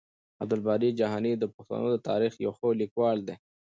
عبدالباري 0.41 0.89
جهاني 0.99 1.33
د 1.37 1.43
پښتنو 1.53 1.87
د 1.91 1.97
تاريخ 2.09 2.33
يو 2.45 2.51
ښه 2.57 2.67
ليکوال 2.81 3.17
دی. 3.27 3.35